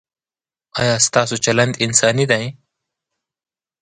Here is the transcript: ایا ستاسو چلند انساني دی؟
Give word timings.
ایا 0.79 0.95
ستاسو 1.07 1.35
چلند 1.45 1.73
انساني 1.85 2.25
دی؟ 2.31 2.45